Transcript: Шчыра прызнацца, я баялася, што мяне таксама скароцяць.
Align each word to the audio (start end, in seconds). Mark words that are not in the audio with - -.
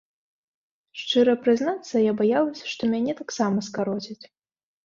Шчыра 1.01 1.35
прызнацца, 1.43 1.95
я 2.05 2.13
баялася, 2.21 2.65
што 2.73 2.83
мяне 2.95 3.13
таксама 3.23 3.57
скароцяць. 3.69 4.23